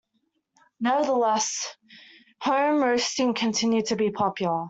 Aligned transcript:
Nevertheless, 0.79 1.75
home 2.39 2.81
roasting 2.81 3.35
continued 3.35 3.85
to 3.85 3.95
be 3.95 4.09
popular. 4.09 4.59